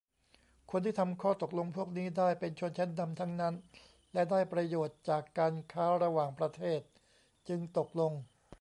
[0.71, 3.53] คนที่ทำข้อตกลงพวกนี้ได้ เป็นชนชั้นนำทั้งนั้น
[4.13, 6.81] และได้ประโยชน์จากการค้าระหว่างประเทศ
[7.47, 8.11] จึงตกลง